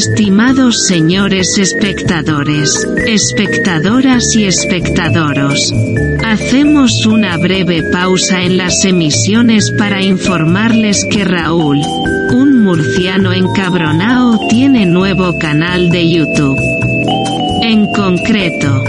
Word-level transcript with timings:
Estimados 0.00 0.86
señores 0.86 1.58
espectadores, 1.58 2.88
espectadoras 3.06 4.34
y 4.34 4.46
espectadoros, 4.46 5.74
hacemos 6.24 7.04
una 7.04 7.36
breve 7.36 7.82
pausa 7.92 8.40
en 8.40 8.56
las 8.56 8.82
emisiones 8.86 9.70
para 9.72 10.00
informarles 10.00 11.04
que 11.04 11.26
Raúl, 11.26 11.82
un 12.32 12.62
murciano 12.62 13.34
encabronao, 13.34 14.48
tiene 14.48 14.86
nuevo 14.86 15.38
canal 15.38 15.90
de 15.90 16.10
YouTube. 16.10 16.58
En 17.60 17.84
concreto, 17.92 18.82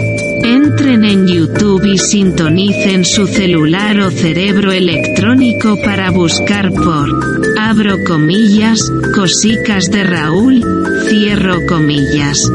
Entren 0.44 1.06
en 1.06 1.28
YouTube 1.28 1.86
y 1.86 2.00
sintonicen 2.00 3.06
su 3.06 3.28
celular 3.28 4.00
o 4.00 4.10
cerebro 4.10 4.72
electrónico 4.72 5.78
para 5.84 6.10
buscar 6.10 6.72
por, 6.72 7.41
abro 7.72 8.04
comillas, 8.04 8.92
cosicas 9.16 9.90
de 9.90 10.04
Raúl, 10.04 10.62
cierro 11.08 11.66
comillas. 11.66 12.52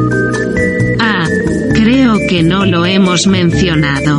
Ah, 1.01 1.27
creo 1.73 2.19
que 2.29 2.43
no 2.43 2.67
lo 2.67 2.85
hemos 2.85 3.27
mencionado. 3.27 4.19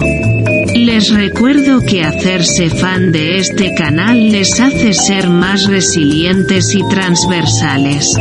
Les 0.74 1.14
recuerdo 1.14 1.82
que 1.82 2.04
hacerse 2.04 2.72
fan 2.72 3.12
de 3.12 3.38
este 3.38 3.76
canal 3.76 4.32
les 4.32 4.60
hace 4.60 4.96
ser 4.96 5.30
más 5.30 5.68
resilientes 5.68 6.74
y 6.74 6.82
transversales. 6.90 8.16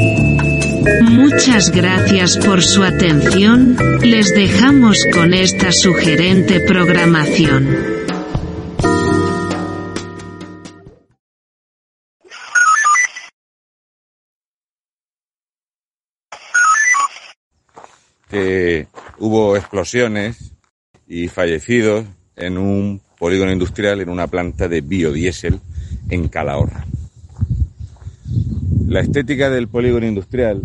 Muchas 1.00 1.70
gracias 1.70 2.36
por 2.36 2.62
su 2.62 2.83
atención, 2.83 3.74
les 4.02 4.34
dejamos 4.34 4.98
con 5.14 5.33
esta 5.33 5.72
sugerente 5.72 6.61
programación. 6.61 7.95
Que 18.28 18.88
hubo 19.19 19.56
explosiones 19.56 20.52
y 21.06 21.28
fallecidos 21.28 22.05
en 22.36 22.58
un 22.58 23.00
polígono 23.18 23.52
industrial, 23.52 24.00
en 24.00 24.08
una 24.08 24.27
planta 24.27 24.68
de 24.68 24.80
biodiesel 24.80 25.60
en 26.10 26.28
Calahorra. 26.28 26.84
La 28.86 29.00
estética 29.00 29.50
del 29.50 29.68
polígono 29.68 30.06
industrial 30.06 30.62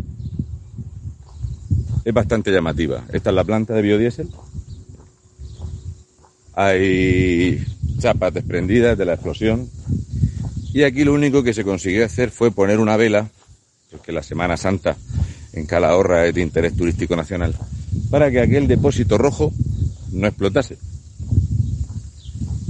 es 2.04 2.14
bastante 2.14 2.52
llamativa. 2.52 3.04
Esta 3.14 3.30
es 3.30 3.36
la 3.36 3.44
planta 3.44 3.74
de 3.74 3.82
biodiesel. 3.82 4.30
Hay 6.54 7.64
chapas 8.00 8.34
desprendidas 8.34 8.98
de 8.98 9.06
la 9.06 9.14
explosión. 9.14 9.70
Y 10.74 10.84
aquí 10.84 11.04
lo 11.04 11.14
único 11.14 11.44
que 11.44 11.54
se 11.54 11.64
consiguió 11.64 12.06
hacer 12.06 12.32
fue 12.32 12.52
poner 12.52 12.80
una 12.80 12.98
vela, 12.98 13.30
porque 13.92 14.12
la 14.12 14.24
Semana 14.24 14.58
Santa 14.58 14.98
en 15.54 15.66
Calahorra 15.66 16.28
es 16.28 16.36
de 16.36 16.42
interés 16.42 16.76
turístico 16.76 17.16
nacional, 17.16 17.56
para 18.10 18.32
que 18.32 18.40
aquel 18.40 18.68
depósito 18.68 19.18
rojo 19.18 19.52
no 20.12 20.28
explotase. 20.28 20.78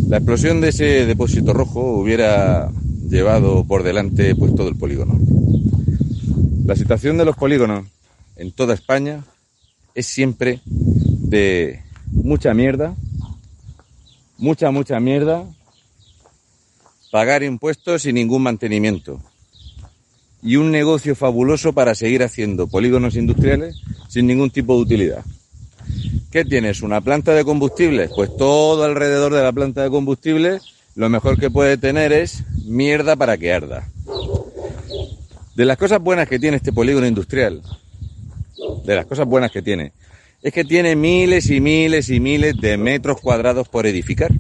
La 0.07 0.17
explosión 0.17 0.61
de 0.61 0.69
ese 0.69 1.05
depósito 1.05 1.53
rojo 1.53 1.97
hubiera 1.99 2.69
llevado 3.07 3.63
por 3.63 3.83
delante 3.83 4.35
pues 4.35 4.55
todo 4.55 4.67
el 4.67 4.75
polígono. 4.75 5.17
La 6.65 6.75
situación 6.75 7.17
de 7.17 7.25
los 7.25 7.35
polígonos 7.35 7.85
en 8.35 8.51
toda 8.51 8.73
España 8.73 9.23
es 9.93 10.07
siempre 10.07 10.61
de 10.65 11.81
mucha 12.07 12.53
mierda, 12.53 12.95
mucha, 14.37 14.71
mucha 14.71 14.99
mierda, 14.99 15.45
pagar 17.11 17.43
impuestos 17.43 18.05
y 18.05 18.13
ningún 18.13 18.43
mantenimiento. 18.43 19.21
Y 20.43 20.55
un 20.55 20.71
negocio 20.71 21.15
fabuloso 21.15 21.73
para 21.73 21.95
seguir 21.95 22.23
haciendo 22.23 22.67
polígonos 22.67 23.15
industriales 23.15 23.81
sin 24.09 24.27
ningún 24.27 24.49
tipo 24.49 24.75
de 24.75 24.81
utilidad. 24.81 25.23
¿Qué 26.31 26.45
tienes? 26.45 26.81
¿Una 26.81 27.01
planta 27.01 27.33
de 27.33 27.43
combustibles? 27.43 28.11
Pues 28.15 28.35
todo 28.37 28.83
alrededor 28.83 29.33
de 29.33 29.43
la 29.43 29.51
planta 29.51 29.83
de 29.83 29.89
combustibles 29.89 30.63
lo 30.95 31.09
mejor 31.09 31.39
que 31.39 31.49
puede 31.49 31.77
tener 31.77 32.11
es 32.11 32.43
mierda 32.65 33.15
para 33.15 33.37
que 33.37 33.53
arda. 33.53 33.87
De 35.55 35.65
las 35.65 35.77
cosas 35.77 36.01
buenas 36.01 36.27
que 36.27 36.39
tiene 36.39 36.57
este 36.57 36.73
polígono 36.73 37.07
industrial, 37.07 37.61
de 38.85 38.95
las 38.95 39.05
cosas 39.05 39.25
buenas 39.25 39.51
que 39.51 39.61
tiene, 39.61 39.93
es 40.41 40.51
que 40.51 40.65
tiene 40.65 40.95
miles 40.95 41.49
y 41.49 41.61
miles 41.61 42.09
y 42.09 42.19
miles 42.19 42.59
de 42.59 42.77
metros 42.77 43.21
cuadrados 43.21 43.69
por 43.69 43.85
edificar. 43.85 44.31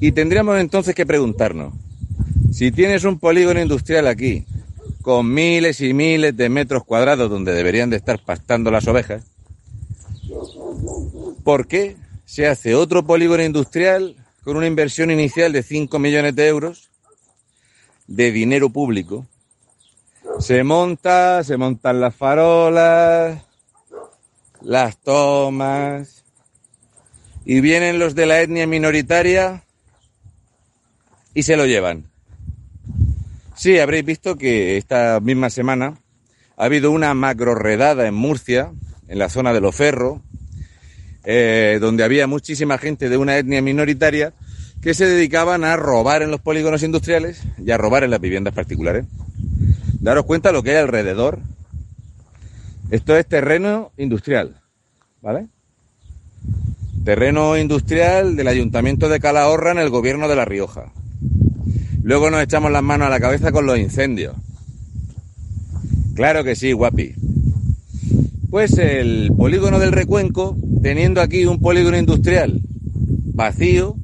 Y 0.00 0.12
tendríamos 0.12 0.58
entonces 0.58 0.94
que 0.94 1.04
preguntarnos, 1.04 1.74
si 2.52 2.72
tienes 2.72 3.04
un 3.04 3.18
polígono 3.18 3.60
industrial 3.60 4.06
aquí, 4.06 4.44
con 5.02 5.32
miles 5.32 5.80
y 5.80 5.94
miles 5.94 6.36
de 6.36 6.48
metros 6.48 6.84
cuadrados 6.84 7.30
donde 7.30 7.52
deberían 7.52 7.90
de 7.90 7.96
estar 7.96 8.22
pastando 8.24 8.70
las 8.70 8.86
ovejas, 8.86 9.24
¿por 11.44 11.66
qué 11.66 11.96
se 12.24 12.46
hace 12.46 12.74
otro 12.74 13.04
polígono 13.04 13.42
industrial 13.42 14.16
con 14.44 14.56
una 14.56 14.66
inversión 14.66 15.10
inicial 15.10 15.52
de 15.52 15.62
5 15.62 15.98
millones 15.98 16.34
de 16.36 16.46
euros 16.46 16.90
de 18.06 18.32
dinero 18.32 18.70
público 18.70 19.26
se 20.38 20.64
monta, 20.64 21.42
se 21.44 21.56
montan 21.56 22.00
las 22.00 22.14
farolas, 22.14 23.42
las 24.62 24.96
tomas, 24.98 26.24
y 27.44 27.60
vienen 27.60 27.98
los 27.98 28.14
de 28.14 28.26
la 28.26 28.40
etnia 28.40 28.66
minoritaria 28.66 29.64
y 31.34 31.42
se 31.42 31.56
lo 31.56 31.66
llevan. 31.66 32.09
Sí, 33.60 33.78
habréis 33.78 34.06
visto 34.06 34.38
que 34.38 34.78
esta 34.78 35.20
misma 35.20 35.50
semana 35.50 35.98
ha 36.56 36.64
habido 36.64 36.90
una 36.90 37.12
macro 37.12 37.54
redada 37.54 38.06
en 38.06 38.14
Murcia, 38.14 38.72
en 39.06 39.18
la 39.18 39.28
zona 39.28 39.52
de 39.52 39.60
Loferro, 39.60 40.22
eh, 41.24 41.76
donde 41.78 42.02
había 42.02 42.26
muchísima 42.26 42.78
gente 42.78 43.10
de 43.10 43.18
una 43.18 43.36
etnia 43.36 43.60
minoritaria 43.60 44.32
que 44.80 44.94
se 44.94 45.04
dedicaban 45.04 45.64
a 45.64 45.76
robar 45.76 46.22
en 46.22 46.30
los 46.30 46.40
polígonos 46.40 46.82
industriales 46.82 47.42
y 47.62 47.70
a 47.70 47.76
robar 47.76 48.02
en 48.02 48.12
las 48.12 48.20
viviendas 48.22 48.54
particulares. 48.54 49.04
Daros 50.00 50.24
cuenta 50.24 50.52
lo 50.52 50.62
que 50.62 50.70
hay 50.70 50.76
alrededor. 50.78 51.40
Esto 52.90 53.14
es 53.14 53.26
terreno 53.26 53.92
industrial, 53.98 54.58
¿vale? 55.20 55.48
Terreno 57.04 57.58
industrial 57.58 58.36
del 58.36 58.48
Ayuntamiento 58.48 59.10
de 59.10 59.20
Calahorra 59.20 59.72
en 59.72 59.80
el 59.80 59.90
gobierno 59.90 60.28
de 60.28 60.36
La 60.36 60.46
Rioja. 60.46 60.94
Luego 62.02 62.30
nos 62.30 62.42
echamos 62.42 62.70
las 62.70 62.82
manos 62.82 63.06
a 63.06 63.10
la 63.10 63.20
cabeza 63.20 63.52
con 63.52 63.66
los 63.66 63.78
incendios. 63.78 64.34
Claro 66.14 66.44
que 66.44 66.56
sí, 66.56 66.72
guapi. 66.72 67.14
Pues 68.50 68.76
el 68.78 69.32
polígono 69.36 69.78
del 69.78 69.92
Recuenco, 69.92 70.56
teniendo 70.82 71.20
aquí 71.20 71.46
un 71.46 71.60
polígono 71.60 71.96
industrial 71.96 72.60
vacío, 73.32 73.96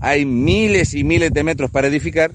hay 0.00 0.24
miles 0.24 0.94
y 0.94 1.02
miles 1.02 1.32
de 1.32 1.44
metros 1.44 1.70
para 1.70 1.88
edificar, 1.88 2.32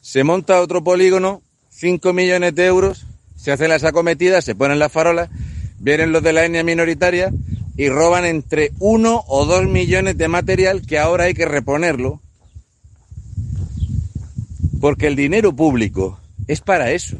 se 0.00 0.24
monta 0.24 0.60
otro 0.60 0.82
polígono 0.82 1.42
5 1.70 2.12
millones 2.12 2.54
de 2.54 2.66
euros, 2.66 3.06
se 3.36 3.52
hacen 3.52 3.68
las 3.68 3.84
acometidas, 3.84 4.44
se 4.44 4.56
ponen 4.56 4.80
las 4.80 4.90
farolas, 4.90 5.30
vienen 5.78 6.10
los 6.10 6.22
de 6.24 6.32
la 6.32 6.44
etnia 6.44 6.64
minoritaria 6.64 7.32
y 7.76 7.88
roban 7.88 8.24
entre 8.24 8.72
1 8.80 9.24
o 9.28 9.44
2 9.44 9.68
millones 9.68 10.18
de 10.18 10.26
material 10.26 10.84
que 10.84 10.98
ahora 10.98 11.24
hay 11.24 11.34
que 11.34 11.46
reponerlo. 11.46 12.20
Porque 14.80 15.06
el 15.06 15.16
dinero 15.16 15.54
público 15.54 16.20
es 16.46 16.60
para 16.60 16.92
eso. 16.92 17.16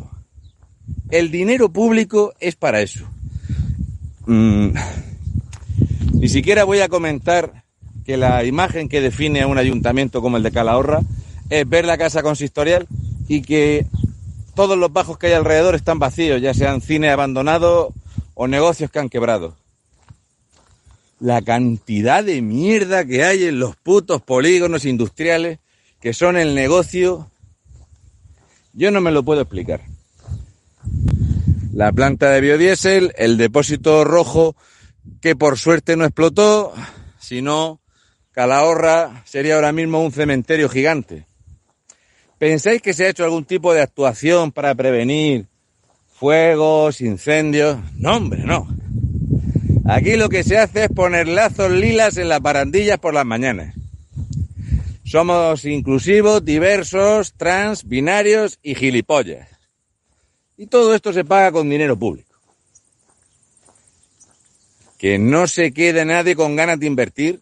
El 1.11 1.31
dinero 1.31 1.71
público 1.71 2.35
es 2.41 2.57
para 2.57 2.81
eso. 2.81 3.07
Mm, 4.27 4.71
ni 6.15 6.29
siquiera 6.29 6.65
voy 6.65 6.81
a 6.81 6.89
comentar 6.89 7.65
que 8.05 8.17
la 8.17 8.45
imagen 8.45 8.89
que 8.89 9.01
define 9.01 9.43
a 9.43 9.47
un 9.47 9.59
ayuntamiento 9.59 10.23
como 10.23 10.37
el 10.37 10.43
de 10.43 10.53
Calahorra 10.53 11.01
es 11.51 11.69
ver 11.69 11.85
la 11.85 11.99
casa 11.99 12.23
consistorial 12.23 12.87
y 13.29 13.43
que 13.43 13.87
todos 14.55 14.79
los 14.79 14.93
bajos 14.93 15.19
que 15.19 15.29
hay 15.29 15.35
alrededor 15.35 15.75
están 15.75 15.99
vacíos, 15.99 16.41
ya 16.41 16.55
sean 16.55 16.81
cine 16.81 17.11
abandonado 17.11 17.93
o 18.35 18.49
negocios 18.49 18.91
que 18.91 18.99
han 18.99 19.09
quebrado. 19.09 19.57
la 21.21 21.43
cantidad 21.43 22.23
de 22.23 22.43
mierda 22.43 23.05
que 23.05 23.25
hay 23.25 23.45
en 23.45 23.59
los 23.59 23.77
putos 23.77 24.23
polígonos 24.23 24.85
industriales 24.85 25.59
que 26.01 26.13
son 26.13 26.37
el 26.37 26.55
negocio, 26.55 27.31
yo 28.73 28.91
no 28.91 29.01
me 29.01 29.11
lo 29.11 29.25
puedo 29.25 29.41
explicar. 29.41 29.83
La 31.73 31.93
planta 31.93 32.31
de 32.31 32.41
biodiesel, 32.41 33.13
el 33.17 33.37
depósito 33.37 34.05
rojo 34.05 34.57
que 35.21 35.37
por 35.37 35.59
suerte 35.59 35.97
no 35.97 36.05
explotó, 36.05 36.73
si 37.19 37.43
no, 37.43 37.81
Calahorra 38.33 39.23
sería 39.25 39.57
ahora 39.57 39.73
mismo 39.73 40.03
un 40.03 40.13
cementerio 40.13 40.69
gigante. 40.69 41.27
¿Pensáis 42.39 42.81
que 42.81 42.95
se 42.95 43.05
ha 43.05 43.09
hecho 43.09 43.25
algún 43.25 43.45
tipo 43.45 43.75
de 43.75 43.83
actuación 43.83 44.53
para 44.53 44.75
prevenir 44.75 45.47
fuegos, 46.07 47.01
incendios? 47.01 47.79
No, 47.97 48.17
hombre, 48.17 48.45
no. 48.45 48.69
Aquí 49.87 50.17
lo 50.17 50.29
que 50.29 50.45
se 50.45 50.59
hace 50.59 50.85
es 50.85 50.91
poner 50.91 51.27
lazos 51.27 51.71
lilas 51.71 52.17
en 52.17 52.29
las 52.29 52.41
barandillas 52.41 52.99
por 52.99 53.15
las 53.15 53.25
mañanas. 53.25 53.75
Somos 55.09 55.65
inclusivos, 55.65 56.45
diversos, 56.45 57.33
trans, 57.33 57.89
binarios 57.89 58.59
y 58.63 58.75
gilipollas. 58.75 59.49
Y 60.59 60.67
todo 60.67 60.95
esto 60.95 61.15
se 61.15 61.25
paga 61.25 61.51
con 61.51 61.71
dinero 61.71 61.99
público. 61.99 62.39
Que 64.99 65.19
no 65.19 65.47
se 65.47 65.73
quede 65.73 66.05
nadie 66.05 66.37
con 66.37 66.57
ganas 66.57 66.79
de 66.79 66.87
invertir, 66.87 67.41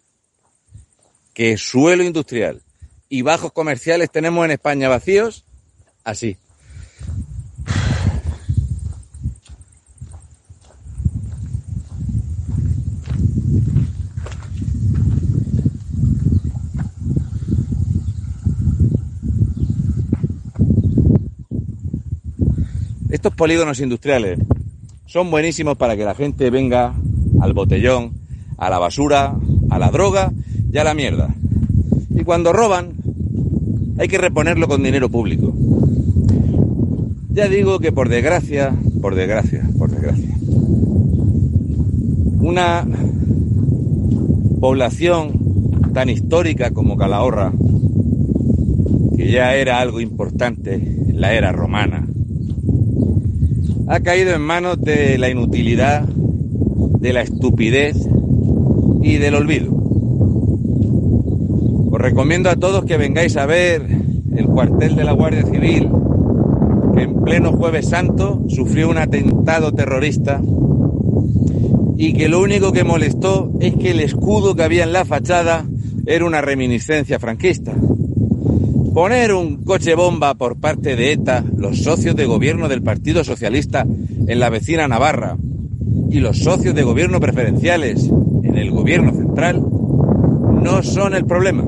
que 1.34 1.56
suelo 1.56 2.04
industrial 2.04 2.62
y 3.08 3.22
bajos 3.22 3.50
comerciales 3.50 4.12
tenemos 4.12 4.44
en 4.44 4.52
España 4.52 4.88
vacíos, 4.88 5.44
así. 6.04 6.36
Estos 23.10 23.34
polígonos 23.34 23.80
industriales 23.80 24.38
son 25.06 25.30
buenísimos 25.30 25.76
para 25.76 25.96
que 25.96 26.04
la 26.04 26.14
gente 26.14 26.50
venga 26.50 26.94
al 27.40 27.52
botellón, 27.52 28.12
a 28.58 28.68
la 28.68 28.78
basura, 28.78 29.36
a 29.70 29.78
la 29.78 29.90
droga 29.90 30.32
y 30.72 30.78
a 30.78 30.84
la 30.84 30.94
mierda. 30.94 31.34
Y 32.10 32.24
cuando 32.24 32.52
roban, 32.52 32.94
hay 33.98 34.08
que 34.08 34.18
reponerlo 34.18 34.66
con 34.66 34.82
dinero 34.82 35.08
público. 35.08 35.54
Ya 37.30 37.48
digo 37.48 37.78
que 37.78 37.92
por 37.92 38.08
desgracia, 38.08 38.74
por 39.00 39.14
desgracia, 39.14 39.68
por 39.78 39.90
desgracia, 39.90 40.34
una 42.40 42.86
población 44.60 45.92
tan 45.92 46.08
histórica 46.08 46.70
como 46.72 46.96
Calahorra, 46.96 47.52
que 49.16 49.30
ya 49.30 49.54
era 49.54 49.80
algo 49.80 50.00
importante 50.00 50.74
en 50.74 51.20
la 51.20 51.34
era 51.34 51.52
romana, 51.52 52.05
ha 53.88 54.00
caído 54.00 54.34
en 54.34 54.42
manos 54.42 54.80
de 54.80 55.16
la 55.18 55.30
inutilidad, 55.30 56.02
de 56.02 57.12
la 57.12 57.22
estupidez 57.22 57.96
y 59.02 59.16
del 59.18 59.34
olvido. 59.34 59.72
Os 61.90 62.00
recomiendo 62.00 62.50
a 62.50 62.56
todos 62.56 62.84
que 62.84 62.96
vengáis 62.96 63.36
a 63.36 63.46
ver 63.46 63.86
el 64.36 64.46
cuartel 64.46 64.96
de 64.96 65.04
la 65.04 65.12
Guardia 65.12 65.44
Civil, 65.44 65.88
que 66.94 67.02
en 67.02 67.22
pleno 67.22 67.52
jueves 67.52 67.88
santo 67.88 68.42
sufrió 68.48 68.90
un 68.90 68.98
atentado 68.98 69.72
terrorista 69.72 70.40
y 71.96 72.12
que 72.12 72.28
lo 72.28 72.40
único 72.40 72.72
que 72.72 72.84
molestó 72.84 73.52
es 73.60 73.74
que 73.74 73.92
el 73.92 74.00
escudo 74.00 74.56
que 74.56 74.64
había 74.64 74.84
en 74.84 74.92
la 74.92 75.04
fachada 75.04 75.64
era 76.06 76.24
una 76.24 76.40
reminiscencia 76.40 77.18
franquista. 77.18 77.72
Poner 78.96 79.34
un 79.34 79.62
coche 79.62 79.94
bomba 79.94 80.32
por 80.36 80.58
parte 80.58 80.96
de 80.96 81.12
ETA, 81.12 81.44
los 81.54 81.82
socios 81.82 82.16
de 82.16 82.24
gobierno 82.24 82.66
del 82.66 82.82
Partido 82.82 83.24
Socialista 83.24 83.82
en 83.82 84.40
la 84.40 84.48
vecina 84.48 84.88
Navarra 84.88 85.36
y 86.08 86.20
los 86.20 86.38
socios 86.38 86.74
de 86.74 86.82
gobierno 86.82 87.20
preferenciales 87.20 88.04
en 88.04 88.56
el 88.56 88.70
gobierno 88.70 89.12
central 89.12 89.60
no 89.60 90.82
son 90.82 91.14
el 91.14 91.26
problema. 91.26 91.64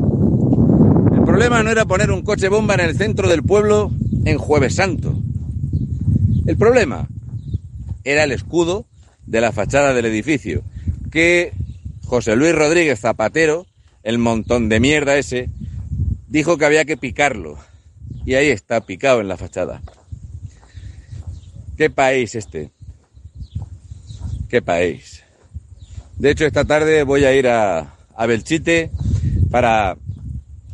El 1.12 1.22
problema 1.26 1.62
no 1.62 1.68
era 1.68 1.84
poner 1.84 2.10
un 2.12 2.22
coche 2.22 2.48
bomba 2.48 2.72
en 2.72 2.80
el 2.80 2.96
centro 2.96 3.28
del 3.28 3.42
pueblo 3.42 3.92
en 4.24 4.38
Jueves 4.38 4.76
Santo. 4.76 5.14
El 6.46 6.56
problema 6.56 7.10
era 8.04 8.24
el 8.24 8.32
escudo 8.32 8.86
de 9.26 9.42
la 9.42 9.52
fachada 9.52 9.92
del 9.92 10.06
edificio, 10.06 10.62
que 11.10 11.52
José 12.06 12.36
Luis 12.36 12.54
Rodríguez 12.54 13.00
Zapatero, 13.00 13.66
el 14.02 14.16
montón 14.16 14.70
de 14.70 14.80
mierda 14.80 15.18
ese, 15.18 15.50
dijo 16.28 16.58
que 16.58 16.64
había 16.64 16.84
que 16.84 16.96
picarlo. 16.96 17.58
Y 18.24 18.34
ahí 18.34 18.48
está, 18.48 18.80
picado 18.82 19.20
en 19.20 19.28
la 19.28 19.36
fachada. 19.36 19.82
¿Qué 21.76 21.90
país 21.90 22.34
este? 22.34 22.70
¿Qué 24.48 24.62
país? 24.62 25.22
De 26.16 26.30
hecho, 26.30 26.46
esta 26.46 26.64
tarde 26.64 27.02
voy 27.04 27.24
a 27.24 27.34
ir 27.34 27.48
a, 27.48 27.94
a 28.14 28.26
Belchite 28.26 28.90
para 29.50 29.96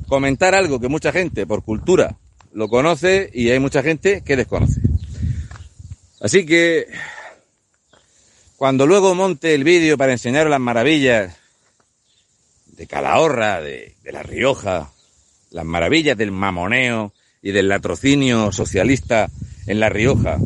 comentar 0.08 0.54
algo 0.54 0.80
que 0.80 0.88
mucha 0.88 1.12
gente, 1.12 1.46
por 1.46 1.62
cultura, 1.62 2.16
lo 2.52 2.68
conoce 2.68 3.30
y 3.32 3.50
hay 3.50 3.58
mucha 3.58 3.82
gente 3.82 4.22
que 4.22 4.36
desconoce. 4.36 4.80
Así 6.20 6.46
que, 6.46 6.86
cuando 8.56 8.86
luego 8.86 9.14
monte 9.14 9.54
el 9.54 9.64
vídeo 9.64 9.98
para 9.98 10.12
enseñar 10.12 10.48
las 10.48 10.60
maravillas 10.60 11.36
de 12.68 12.86
Calahorra, 12.86 13.60
de, 13.60 13.94
de 14.02 14.12
La 14.12 14.22
Rioja, 14.22 14.93
las 15.54 15.64
maravillas 15.64 16.18
del 16.18 16.32
mamoneo 16.32 17.12
y 17.40 17.52
del 17.52 17.68
latrocinio 17.68 18.50
socialista 18.50 19.30
en 19.68 19.78
La 19.78 19.88
Rioja. 19.88 20.38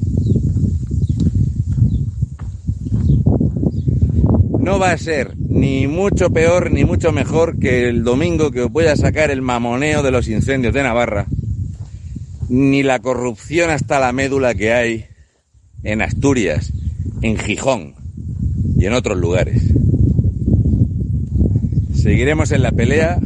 No 4.60 4.78
va 4.78 4.92
a 4.92 4.98
ser 4.98 5.34
ni 5.38 5.86
mucho 5.86 6.28
peor 6.28 6.70
ni 6.70 6.84
mucho 6.84 7.10
mejor 7.10 7.58
que 7.58 7.88
el 7.88 8.04
domingo 8.04 8.50
que 8.50 8.60
os 8.60 8.70
voy 8.70 8.84
a 8.84 8.96
sacar 8.96 9.30
el 9.30 9.40
mamoneo 9.40 10.02
de 10.02 10.10
los 10.10 10.28
incendios 10.28 10.74
de 10.74 10.82
Navarra, 10.82 11.26
ni 12.50 12.82
la 12.82 12.98
corrupción 12.98 13.70
hasta 13.70 13.98
la 14.00 14.12
médula 14.12 14.54
que 14.54 14.74
hay 14.74 15.06
en 15.84 16.02
Asturias, 16.02 16.70
en 17.22 17.38
Gijón 17.38 17.94
y 18.76 18.84
en 18.84 18.92
otros 18.92 19.16
lugares. 19.16 19.62
Seguiremos 21.94 22.52
en 22.52 22.62
la 22.62 22.72
pelea 22.72 23.18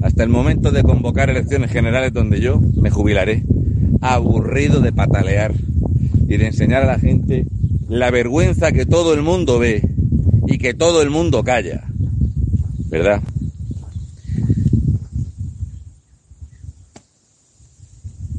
hasta 0.00 0.22
el 0.22 0.28
momento 0.28 0.70
de 0.70 0.82
convocar 0.82 1.30
elecciones 1.30 1.70
generales 1.70 2.12
donde 2.12 2.40
yo 2.40 2.60
me 2.76 2.90
jubilaré, 2.90 3.44
aburrido 4.00 4.80
de 4.80 4.92
patalear 4.92 5.52
y 6.28 6.36
de 6.36 6.46
enseñar 6.46 6.82
a 6.82 6.86
la 6.86 6.98
gente 6.98 7.46
la 7.88 8.10
vergüenza 8.10 8.72
que 8.72 8.86
todo 8.86 9.14
el 9.14 9.22
mundo 9.22 9.58
ve 9.58 9.82
y 10.46 10.58
que 10.58 10.74
todo 10.74 11.02
el 11.02 11.10
mundo 11.10 11.42
calla. 11.42 11.84
¿Verdad? 12.88 13.22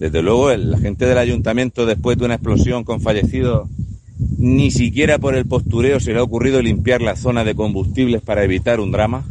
Desde 0.02 0.24
luego, 0.24 0.52
la 0.56 0.80
gente 0.80 1.06
del 1.06 1.20
ayuntamiento, 1.20 1.86
después 1.86 2.18
de 2.18 2.26
una 2.26 2.34
explosión 2.34 2.84
con 2.84 3.02
fallecidos, 3.02 3.70
ni 4.40 4.72
siquiera 4.72 5.20
por 5.20 5.36
el 5.36 5.46
postureo 5.46 6.00
se 6.00 6.12
le 6.12 6.20
ha 6.20 6.24
ocurrido 6.24 6.60
limpiar 6.60 7.02
la 7.02 7.16
zona 7.16 7.44
de 7.44 7.54
combustibles 7.54 8.24
para 8.24 8.44
evitar 8.44 8.80
un 8.80 8.92
drama. 8.92 9.26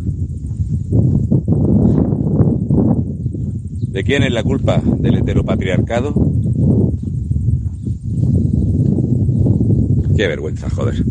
¿De 3.90 4.04
quién 4.04 4.22
es 4.22 4.32
la 4.32 4.44
culpa? 4.44 4.80
¿Del 5.00 5.16
heteropatriarcado? 5.16 6.14
Qué 10.16 10.28
vergüenza, 10.28 10.70
joder. 10.70 11.04